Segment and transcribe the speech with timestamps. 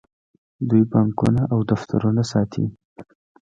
[0.69, 2.65] دوی بانکونه او دفترونه ساتي.